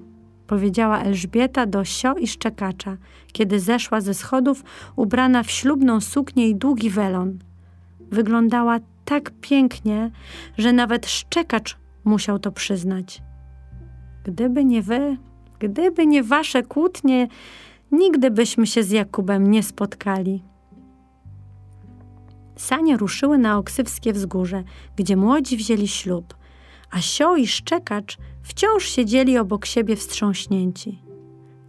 powiedziała 0.51 1.03
Elżbieta 1.03 1.67
do 1.67 1.85
sio 1.85 2.15
i 2.15 2.27
szczekacza, 2.27 2.97
kiedy 3.33 3.61
zeszła 3.61 4.01
ze 4.01 4.15
schodów 4.15 4.65
ubrana 4.97 5.43
w 5.43 5.51
ślubną 5.51 6.01
suknię 6.01 6.49
i 6.49 6.57
długi 6.57 6.91
welon. 6.91 7.39
wyglądała 8.11 8.79
tak 9.05 9.33
pięknie, 9.41 10.11
że 10.59 10.73
nawet 10.73 11.07
szczekacz 11.07 11.77
musiał 12.05 12.39
to 12.39 12.53
przyznać. 12.53 13.23
Gdyby 14.25 14.65
nie 14.65 14.83
wy, 14.83 15.17
gdyby 15.59 16.07
nie 16.07 16.23
wasze 16.23 16.63
kłótnie, 16.63 17.29
nigdy 17.93 18.31
byśmy 18.31 18.67
się 18.67 18.83
z 18.83 18.91
Jakubem 18.91 19.51
nie 19.51 19.63
spotkali. 19.63 20.43
Sanie 22.57 22.97
ruszyły 22.97 23.39
na 23.39 23.59
Oksywskie 23.59 24.13
wzgórze, 24.13 24.63
gdzie 24.97 25.17
młodzi 25.17 25.57
wzięli 25.57 25.89
ślub, 25.89 26.35
a 26.91 27.01
Sio 27.01 27.37
i 27.37 27.47
Szczekacz 27.47 28.19
wciąż 28.43 28.85
siedzieli 28.85 29.39
obok 29.39 29.67
siebie 29.67 29.97
wstrząśnięci. 29.97 31.03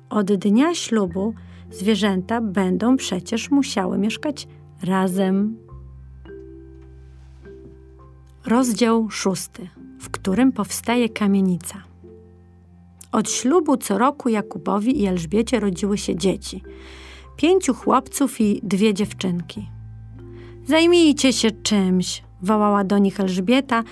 Od 0.09 0.33
dnia 0.33 0.75
ślubu 0.75 1.33
zwierzęta 1.71 2.41
będą 2.41 2.97
przecież 2.97 3.51
musiały 3.51 3.97
mieszkać 3.97 4.47
razem. 4.83 5.57
Rozdział 8.45 9.09
szósty, 9.09 9.67
w 9.99 10.09
którym 10.09 10.51
powstaje 10.51 11.09
kamienica. 11.09 11.83
Od 13.11 13.31
ślubu 13.31 13.77
co 13.77 13.97
roku 13.97 14.29
Jakubowi 14.29 15.01
i 15.01 15.05
Elżbiecie 15.05 15.59
rodziły 15.59 15.97
się 15.97 16.15
dzieci. 16.15 16.63
Pięciu 17.37 17.73
chłopców 17.73 18.41
i 18.41 18.59
dwie 18.63 18.93
dziewczynki. 18.93 19.69
Zajmijcie 20.65 21.33
się 21.33 21.51
czymś, 21.51 22.23
wołała 22.41 22.83
do 22.83 22.97
nich 22.97 23.19
Elżbieta, 23.19 23.83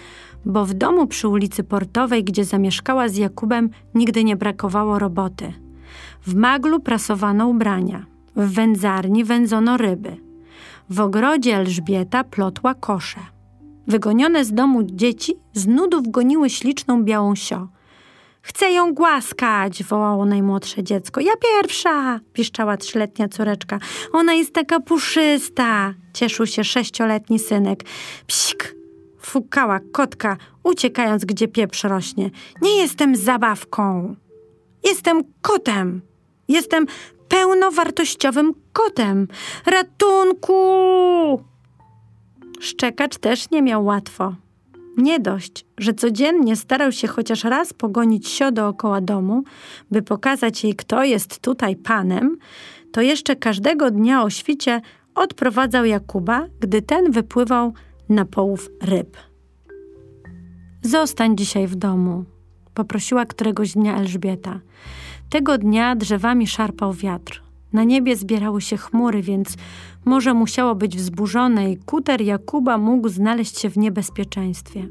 bo 0.46 0.66
w 0.66 0.74
domu 0.74 1.08
przy 1.08 1.28
ulicy 1.28 1.64
Portowej, 1.64 2.24
gdzie 2.24 2.46
zamieszkała 2.46 3.10
z 3.10 3.16
Jakubem, 3.16 3.70
nigdy 3.96 4.24
nie 4.24 4.36
brakowało 4.36 5.00
roboty. 5.00 5.54
W 6.28 6.36
maglu 6.36 6.80
prasowano 6.80 7.48
ubrania, 7.48 8.06
w 8.36 8.54
wędzarni 8.54 9.24
wędzono 9.24 9.78
ryby. 9.78 10.18
W 10.90 11.00
ogrodzie 11.00 11.56
Elżbieta 11.56 12.24
plotła 12.24 12.74
kosze. 12.74 13.20
Wygonione 13.88 14.46
z 14.46 14.54
domu 14.54 14.84
dzieci 14.84 15.36
z 15.54 15.68
nudów 15.68 16.12
goniły 16.12 16.50
śliczną 16.50 17.04
białą 17.04 17.36
sio. 17.36 17.68
Chcę 18.42 18.72
ją 18.72 18.94
głaskać, 18.94 19.84
wołało 19.84 20.26
najmłodsze 20.26 20.84
dziecko. 20.84 21.22
Ja 21.22 21.32
pierwsza, 21.42 22.20
piszczała 22.34 22.78
trzyletnia 22.78 23.28
córeczka. 23.28 23.80
Ona 24.14 24.34
jest 24.34 24.54
taka 24.54 24.80
puszysta, 24.80 25.94
cieszył 26.14 26.46
się 26.46 26.64
sześcioletni 26.64 27.40
synek. 27.40 27.84
Psik, 28.28 28.76
fukała 29.20 29.80
kotka, 29.92 30.38
uciekając, 30.64 31.26
gdzie 31.26 31.48
pieprz 31.48 31.84
rośnie. 31.84 32.30
Nie 32.62 32.78
jestem 32.78 33.16
zabawką. 33.16 34.16
Jestem 34.84 35.24
kotem. 35.42 36.02
Jestem 36.48 36.86
pełnowartościowym 37.28 38.54
kotem. 38.74 39.28
Ratunku! 39.66 40.54
Szczekacz 42.60 43.18
też 43.18 43.52
nie 43.52 43.62
miał 43.62 43.86
łatwo. 43.86 44.36
Nie 44.98 45.20
dość, 45.20 45.66
że 45.78 45.94
codziennie 45.94 46.56
starał 46.56 46.92
się 46.92 47.08
chociaż 47.08 47.44
raz 47.44 47.74
pogonić 47.74 48.30
sio 48.30 48.52
dookoła 48.52 49.02
domu, 49.02 49.44
by 49.92 50.02
pokazać 50.02 50.64
jej, 50.64 50.76
kto 50.76 51.04
jest 51.04 51.40
tutaj 51.40 51.76
panem, 51.76 52.38
to 52.92 53.02
jeszcze 53.02 53.36
każdego 53.36 53.92
dnia 53.92 54.24
o 54.24 54.30
świcie 54.30 54.82
odprowadzał 55.16 55.86
Jakuba, 55.86 56.48
gdy 56.60 56.82
ten 56.82 57.12
wypływał 57.12 57.74
na 58.10 58.26
połów 58.26 58.70
ryb. 58.82 59.18
Zostań 60.82 61.38
dzisiaj 61.38 61.68
w 61.68 61.76
domu, 61.76 62.26
poprosiła 62.74 63.26
któregoś 63.26 63.74
dnia 63.74 63.98
Elżbieta. 63.98 64.60
Tego 65.30 65.58
dnia 65.58 65.96
drzewami 65.96 66.48
szarpał 66.48 66.94
wiatr. 66.94 67.44
Na 67.74 67.84
niebie 67.84 68.16
zbierały 68.16 68.62
się 68.62 68.78
chmury, 68.78 69.22
więc 69.22 69.56
morze 70.06 70.34
musiało 70.34 70.76
być 70.76 70.98
wzburzone 70.98 71.72
i 71.72 71.78
kuter 71.78 72.22
Jakuba 72.22 72.78
mógł 72.78 73.10
znaleźć 73.10 73.60
się 73.60 73.70
w 73.70 73.78
niebezpieczeństwie. 73.78 74.88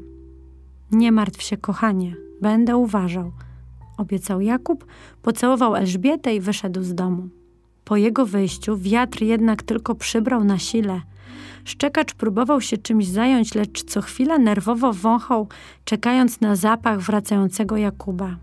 Nie 0.91 1.11
martw 1.11 1.41
się, 1.41 1.57
kochanie, 1.57 2.15
będę 2.41 2.77
uważał, 2.77 3.31
obiecał 3.97 4.41
Jakub, 4.41 4.85
pocałował 5.21 5.75
Elżbietę 5.75 6.35
i 6.35 6.39
wyszedł 6.39 6.83
z 6.83 6.95
domu. 6.95 7.29
Po 7.85 7.97
jego 7.97 8.25
wyjściu 8.25 8.77
wiatr 8.77 9.23
jednak 9.23 9.63
tylko 9.63 9.95
przybrał 9.95 10.43
na 10.43 10.57
sile. 10.57 11.01
Szczekacz 11.65 12.13
próbował 12.13 12.61
się 12.61 12.77
czymś 12.77 13.07
zająć, 13.07 13.55
lecz 13.55 13.83
co 13.83 14.01
chwila 14.01 14.37
nerwowo 14.37 14.93
wąchał, 14.93 15.47
czekając 15.85 16.41
na 16.41 16.55
zapach 16.55 16.99
wracającego 16.99 17.77
Jakuba. 17.77 18.35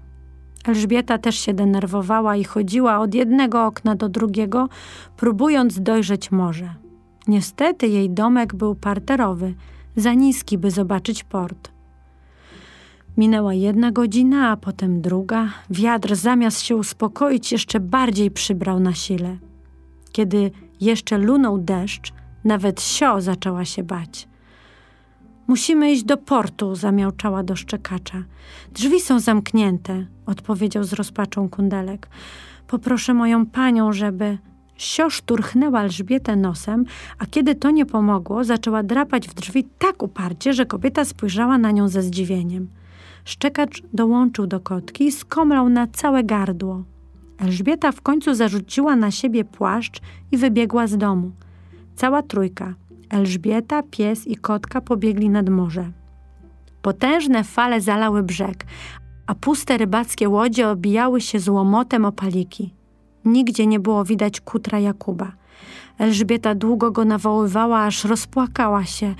Elżbieta 0.66 1.18
też 1.18 1.38
się 1.38 1.54
denerwowała 1.54 2.36
i 2.36 2.44
chodziła 2.44 2.98
od 2.98 3.14
jednego 3.14 3.66
okna 3.66 3.94
do 3.94 4.08
drugiego, 4.08 4.68
próbując 5.16 5.80
dojrzeć 5.80 6.30
morze. 6.30 6.74
Niestety 7.28 7.88
jej 7.88 8.10
domek 8.10 8.54
był 8.54 8.74
parterowy, 8.74 9.54
za 9.96 10.14
niski, 10.14 10.58
by 10.58 10.70
zobaczyć 10.70 11.24
port. 11.24 11.70
Minęła 13.16 13.54
jedna 13.54 13.92
godzina, 13.92 14.50
a 14.50 14.56
potem 14.56 15.00
druga. 15.00 15.48
Wiatr 15.70 16.14
zamiast 16.14 16.60
się 16.60 16.76
uspokoić, 16.76 17.52
jeszcze 17.52 17.80
bardziej 17.80 18.30
przybrał 18.30 18.80
na 18.80 18.94
sile. 18.94 19.36
Kiedy 20.12 20.50
jeszcze 20.80 21.18
lunął 21.18 21.58
deszcz, 21.58 22.12
nawet 22.46 22.82
sio 22.82 23.20
zaczęła 23.20 23.64
się 23.64 23.82
bać. 23.82 24.28
Musimy 25.46 25.92
iść 25.92 26.04
do 26.04 26.16
portu, 26.16 26.74
zamiałczała 26.74 27.42
do 27.42 27.56
szczekacza. 27.56 28.22
Drzwi 28.72 29.00
są 29.00 29.20
zamknięte, 29.20 30.06
odpowiedział 30.26 30.84
z 30.84 30.92
rozpaczą 30.92 31.48
kundelek. 31.48 32.08
Poproszę 32.66 33.14
moją 33.14 33.46
panią, 33.46 33.92
żeby... 33.92 34.38
Sio 34.76 35.10
szturchnęła 35.10 35.82
Elżbietę 35.82 36.36
nosem, 36.36 36.84
a 37.18 37.26
kiedy 37.26 37.54
to 37.54 37.70
nie 37.70 37.86
pomogło, 37.86 38.44
zaczęła 38.44 38.82
drapać 38.82 39.28
w 39.28 39.34
drzwi 39.34 39.64
tak 39.78 40.02
uparcie, 40.02 40.52
że 40.52 40.66
kobieta 40.66 41.04
spojrzała 41.04 41.58
na 41.58 41.70
nią 41.70 41.88
ze 41.88 42.02
zdziwieniem. 42.02 42.68
Szczekacz 43.24 43.82
dołączył 43.92 44.46
do 44.46 44.60
kotki 44.60 45.04
i 45.04 45.12
skomlał 45.12 45.68
na 45.68 45.86
całe 45.86 46.24
gardło. 46.24 46.84
Elżbieta 47.38 47.92
w 47.92 48.00
końcu 48.00 48.34
zarzuciła 48.34 48.96
na 48.96 49.10
siebie 49.10 49.44
płaszcz 49.44 50.00
i 50.32 50.36
wybiegła 50.36 50.86
z 50.86 50.96
domu. 50.96 51.32
Cała 51.96 52.22
trójka– 52.22 52.74
Elżbieta, 53.10 53.82
pies 53.82 54.26
i 54.26 54.36
kotka 54.36 54.80
pobiegli 54.80 55.30
nad 55.30 55.48
morze. 55.48 55.92
Potężne 56.82 57.44
fale 57.44 57.80
zalały 57.80 58.22
brzeg, 58.22 58.66
a 59.26 59.34
puste 59.34 59.78
rybackie 59.78 60.28
łodzie 60.28 60.68
obijały 60.68 61.20
się 61.20 61.38
z 61.38 61.48
łomotem 61.48 62.04
o 62.04 62.12
paliki. 62.12 62.74
Nigdzie 63.24 63.66
nie 63.66 63.80
było 63.80 64.04
widać 64.04 64.40
kutra 64.40 64.78
Jakuba. 64.78 65.32
Elżbieta 65.98 66.54
długo 66.54 66.90
go 66.90 67.04
nawoływała, 67.04 67.82
aż 67.82 68.04
rozpłakała 68.04 68.84
się, 68.84 69.14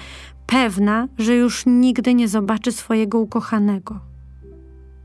pewna, 0.46 1.08
że 1.18 1.36
już 1.36 1.62
nigdy 1.66 2.14
nie 2.14 2.28
zobaczy 2.28 2.72
swojego 2.72 3.18
ukochanego. 3.18 4.00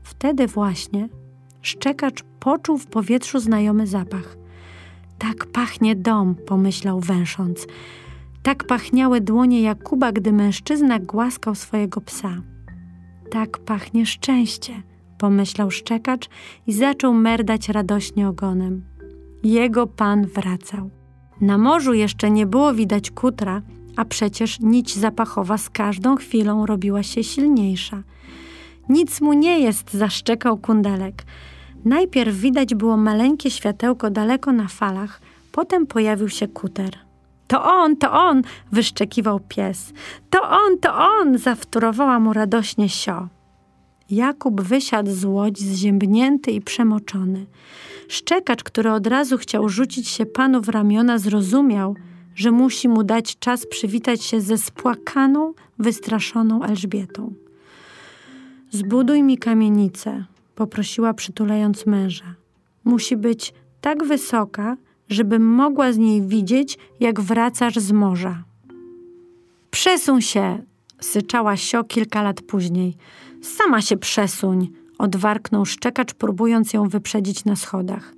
Wtedy 0.02 0.46
właśnie 0.46 1.08
szczekacz 1.62 2.24
poczuł 2.40 2.78
w 2.78 2.86
powietrzu 2.86 3.38
znajomy 3.38 3.86
zapach. 3.86 4.41
Tak 5.22 5.46
pachnie 5.46 5.96
dom, 5.96 6.34
pomyślał 6.34 7.00
węsząc. 7.00 7.66
Tak 8.42 8.64
pachniały 8.64 9.20
dłonie 9.20 9.62
Jakuba, 9.62 10.12
gdy 10.12 10.32
mężczyzna 10.32 10.98
głaskał 10.98 11.54
swojego 11.54 12.00
psa. 12.00 12.42
Tak 13.30 13.58
pachnie 13.58 14.06
szczęście, 14.06 14.82
pomyślał 15.18 15.70
szczekacz 15.70 16.28
i 16.66 16.72
zaczął 16.72 17.14
merdać 17.14 17.68
radośnie 17.68 18.28
ogonem. 18.28 18.84
Jego 19.44 19.86
pan 19.86 20.26
wracał. 20.26 20.90
Na 21.40 21.58
morzu 21.58 21.94
jeszcze 21.94 22.30
nie 22.30 22.46
było 22.46 22.74
widać 22.74 23.10
kutra, 23.10 23.62
a 23.96 24.04
przecież 24.04 24.60
nić 24.60 24.96
zapachowa 24.96 25.58
z 25.58 25.70
każdą 25.70 26.16
chwilą 26.16 26.66
robiła 26.66 27.02
się 27.02 27.24
silniejsza. 27.24 28.02
Nic 28.88 29.20
mu 29.20 29.32
nie 29.32 29.60
jest, 29.60 29.92
zaszczekał 29.92 30.58
kundelek. 30.58 31.24
Najpierw 31.84 32.36
widać 32.36 32.74
było 32.74 32.96
maleńkie 32.96 33.50
światełko 33.50 34.10
daleko 34.10 34.52
na 34.52 34.68
falach, 34.68 35.20
potem 35.52 35.86
pojawił 35.86 36.28
się 36.28 36.48
kuter. 36.48 36.98
To 37.46 37.64
on, 37.64 37.96
to 37.96 38.12
on! 38.12 38.42
wyszczekiwał 38.72 39.40
pies. 39.40 39.92
To 40.30 40.42
on, 40.42 40.78
to 40.78 40.94
on! 40.98 41.38
zawtórowała 41.38 42.20
mu 42.20 42.32
radośnie 42.32 42.88
sio. 42.88 43.28
Jakub 44.10 44.60
wysiadł 44.60 45.10
z 45.10 45.24
łodzi 45.24 45.64
zziębnięty 45.64 46.50
i 46.50 46.60
przemoczony. 46.60 47.46
Szczekacz, 48.08 48.64
który 48.64 48.90
od 48.92 49.06
razu 49.06 49.38
chciał 49.38 49.68
rzucić 49.68 50.08
się 50.08 50.26
panu 50.26 50.60
w 50.60 50.68
ramiona, 50.68 51.18
zrozumiał, 51.18 51.96
że 52.34 52.50
musi 52.50 52.88
mu 52.88 53.04
dać 53.04 53.38
czas 53.38 53.66
przywitać 53.66 54.24
się 54.24 54.40
ze 54.40 54.58
spłakaną, 54.58 55.54
wystraszoną 55.78 56.62
Elżbietą. 56.62 57.34
Zbuduj 58.70 59.22
mi 59.22 59.38
kamienicę, 59.38 60.24
poprosiła 60.54 61.14
przytulając 61.14 61.86
męża. 61.86 62.34
Musi 62.84 63.16
być 63.16 63.54
tak 63.80 64.04
wysoka, 64.04 64.76
żebym 65.08 65.46
mogła 65.46 65.92
z 65.92 65.98
niej 65.98 66.22
widzieć, 66.22 66.78
jak 67.00 67.20
wracasz 67.20 67.76
z 67.76 67.92
morza. 67.92 68.44
Przesuń 69.70 70.22
się, 70.22 70.62
syczała 71.00 71.56
Sio 71.56 71.84
kilka 71.84 72.22
lat 72.22 72.40
później. 72.42 72.96
Sama 73.42 73.80
się 73.80 73.96
przesuń, 73.96 74.68
odwarknął 74.98 75.64
szczekacz, 75.64 76.14
próbując 76.14 76.72
ją 76.72 76.88
wyprzedzić 76.88 77.44
na 77.44 77.56
schodach. 77.56 78.14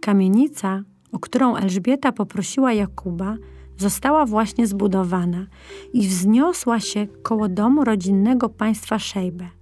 Kamienica, 0.00 0.82
o 1.12 1.18
którą 1.18 1.56
Elżbieta 1.56 2.12
poprosiła 2.12 2.72
Jakuba, 2.72 3.36
została 3.76 4.26
właśnie 4.26 4.66
zbudowana 4.66 5.46
i 5.92 6.08
wzniosła 6.08 6.80
się 6.80 7.06
koło 7.22 7.48
domu 7.48 7.84
rodzinnego 7.84 8.48
państwa 8.48 8.98
Szejbe. 8.98 9.57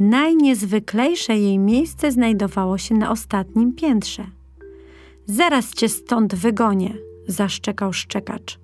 Najniezwyklejsze 0.00 1.36
jej 1.36 1.58
miejsce 1.58 2.12
znajdowało 2.12 2.78
się 2.78 2.94
na 2.94 3.10
ostatnim 3.10 3.72
piętrze. 3.72 4.26
Zaraz 5.26 5.74
cię 5.74 5.88
stąd 5.88 6.34
wygonię, 6.34 6.94
zaszczekał 7.28 7.92
szczekacz. 7.92 8.58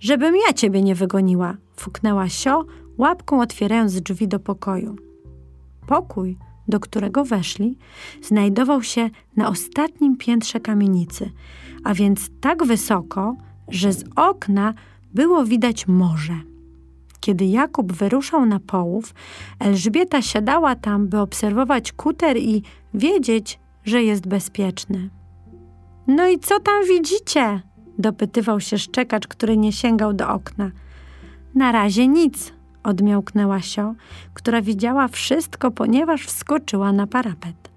Żebym 0.00 0.34
ja 0.46 0.52
ciebie 0.52 0.82
nie 0.82 0.94
wygoniła, 0.94 1.56
fuknęła 1.76 2.28
Sio, 2.28 2.64
łapką 2.98 3.40
otwierając 3.40 4.00
drzwi 4.00 4.28
do 4.28 4.40
pokoju. 4.40 4.96
Pokój, 5.86 6.36
do 6.68 6.80
którego 6.80 7.24
weszli, 7.24 7.78
znajdował 8.22 8.82
się 8.82 9.10
na 9.36 9.48
ostatnim 9.48 10.16
piętrze 10.16 10.60
kamienicy, 10.60 11.30
a 11.84 11.94
więc 11.94 12.30
tak 12.40 12.64
wysoko, 12.64 13.36
że 13.68 13.92
z 13.92 14.04
okna 14.16 14.74
było 15.14 15.44
widać 15.44 15.88
morze. 15.88 16.53
Kiedy 17.24 17.46
Jakub 17.46 17.92
wyruszał 17.92 18.46
na 18.46 18.60
połów, 18.60 19.14
Elżbieta 19.58 20.22
siadała 20.22 20.74
tam, 20.74 21.08
by 21.08 21.18
obserwować 21.20 21.92
kuter 21.92 22.36
i 22.36 22.62
wiedzieć, 22.94 23.58
że 23.84 24.02
jest 24.02 24.26
bezpieczny. 24.26 25.10
No 26.06 26.28
i 26.28 26.38
co 26.38 26.60
tam 26.60 26.84
widzicie? 26.88 27.60
dopytywał 27.98 28.60
się 28.60 28.78
szczekacz, 28.78 29.28
który 29.28 29.56
nie 29.56 29.72
sięgał 29.72 30.12
do 30.12 30.28
okna. 30.28 30.70
Na 31.54 31.72
razie 31.72 32.08
nic, 32.08 32.52
odmiałknęła 32.82 33.60
Sio, 33.60 33.94
która 34.34 34.62
widziała 34.62 35.08
wszystko, 35.08 35.70
ponieważ 35.70 36.26
wskoczyła 36.26 36.92
na 36.92 37.06
parapet. 37.06 37.70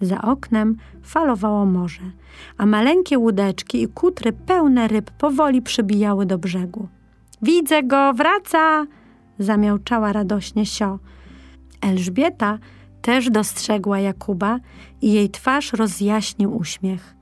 Za 0.00 0.22
oknem 0.22 0.76
falowało 1.02 1.66
morze, 1.66 2.10
a 2.58 2.66
maleńkie 2.66 3.18
łódeczki 3.18 3.82
i 3.82 3.88
kutry 3.88 4.32
pełne 4.32 4.88
ryb 4.88 5.10
powoli 5.10 5.62
przybijały 5.62 6.26
do 6.26 6.38
brzegu. 6.38 6.88
Widzę 7.42 7.82
go, 7.82 8.12
wraca! 8.12 8.86
zamiałczała 9.38 10.12
radośnie 10.12 10.66
Sio. 10.66 10.98
Elżbieta 11.80 12.58
też 13.02 13.30
dostrzegła 13.30 13.98
Jakuba 13.98 14.58
i 15.02 15.12
jej 15.12 15.30
twarz 15.30 15.72
rozjaśnił 15.72 16.56
uśmiech. 16.56 17.14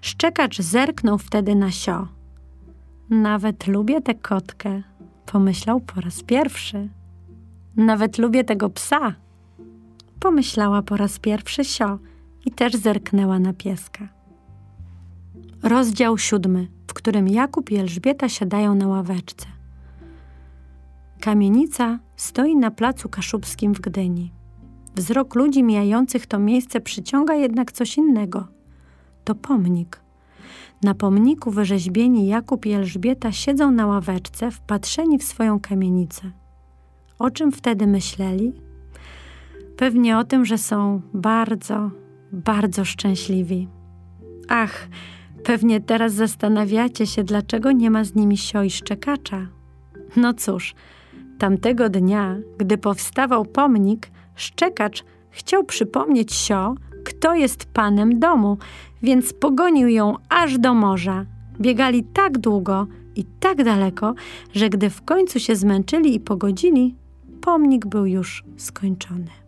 Szczekacz 0.00 0.60
zerknął 0.60 1.18
wtedy 1.18 1.54
na 1.54 1.70
Sio. 1.70 2.08
Nawet 3.10 3.66
lubię 3.66 4.00
tę 4.00 4.14
kotkę, 4.14 4.82
pomyślał 5.26 5.80
po 5.80 6.00
raz 6.00 6.22
pierwszy. 6.22 6.88
Nawet 7.76 8.18
lubię 8.18 8.44
tego 8.44 8.70
psa, 8.70 9.14
pomyślała 10.20 10.82
po 10.82 10.96
raz 10.96 11.18
pierwszy 11.18 11.64
Sio 11.64 11.98
i 12.46 12.50
też 12.50 12.72
zerknęła 12.72 13.38
na 13.38 13.52
pieska. 13.52 14.08
Rozdział 15.62 16.18
siódmy, 16.18 16.68
którym 16.98 17.28
Jakub 17.28 17.70
i 17.70 17.76
Elżbieta 17.76 18.28
siadają 18.28 18.74
na 18.74 18.88
ławeczce. 18.88 19.46
Kamienica 21.20 21.98
stoi 22.16 22.56
na 22.56 22.70
placu 22.70 23.08
kaszubskim 23.08 23.74
w 23.74 23.80
Gdyni. 23.80 24.32
Wzrok 24.96 25.34
ludzi 25.34 25.62
mijających 25.62 26.26
to 26.26 26.38
miejsce 26.38 26.80
przyciąga 26.80 27.34
jednak 27.34 27.72
coś 27.72 27.96
innego. 27.96 28.48
To 29.24 29.34
pomnik. 29.34 30.00
Na 30.82 30.94
pomniku 30.94 31.50
wyrzeźbieni 31.50 32.26
Jakub 32.26 32.66
i 32.66 32.72
Elżbieta 32.72 33.32
siedzą 33.32 33.70
na 33.70 33.86
ławeczce, 33.86 34.50
wpatrzeni 34.50 35.18
w 35.18 35.24
swoją 35.24 35.60
kamienicę. 35.60 36.30
O 37.18 37.30
czym 37.30 37.52
wtedy 37.52 37.86
myśleli? 37.86 38.52
Pewnie 39.76 40.18
o 40.18 40.24
tym, 40.24 40.44
że 40.44 40.58
są 40.58 41.00
bardzo, 41.14 41.90
bardzo 42.32 42.84
szczęśliwi. 42.84 43.68
Ach, 44.48 44.88
pewnie 45.44 45.80
teraz 45.80 46.12
zastanawiacie 46.12 47.06
się, 47.06 47.24
dlaczego 47.24 47.72
nie 47.72 47.90
ma 47.90 48.04
z 48.04 48.14
nimi 48.14 48.36
sio 48.36 48.62
i 48.62 48.70
szczekacza. 48.70 49.46
No 50.16 50.34
cóż, 50.34 50.74
tamtego 51.38 51.88
dnia, 51.88 52.36
gdy 52.58 52.78
powstawał 52.78 53.44
pomnik, 53.44 54.10
szczekacz 54.34 55.04
chciał 55.30 55.64
przypomnieć 55.64 56.32
sio, 56.34 56.74
kto 57.04 57.34
jest 57.34 57.64
panem 57.64 58.18
domu, 58.18 58.58
więc 59.02 59.32
pogonił 59.32 59.88
ją 59.88 60.14
aż 60.28 60.58
do 60.58 60.74
morza. 60.74 61.26
Biegali 61.60 62.04
tak 62.04 62.38
długo 62.38 62.86
i 63.16 63.24
tak 63.24 63.64
daleko, 63.64 64.14
że 64.52 64.68
gdy 64.68 64.90
w 64.90 65.02
końcu 65.02 65.40
się 65.40 65.56
zmęczyli 65.56 66.14
i 66.14 66.20
pogodzili, 66.20 66.94
pomnik 67.40 67.86
był 67.86 68.06
już 68.06 68.44
skończony. 68.56 69.47